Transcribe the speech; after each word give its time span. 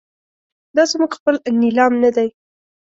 دا 0.75 0.83
زموږ 0.91 1.11
خپل 1.19 1.35
نیلام 1.61 1.93
نه 2.03 2.09
دی. 2.15 2.27